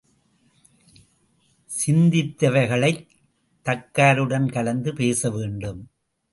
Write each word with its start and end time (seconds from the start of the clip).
சிந்தித்தவைகளைத் 1.69 3.05
தக்காருடன் 3.65 4.51
கலந்து 4.51 4.93
பேசவேண்டும். 4.93 5.89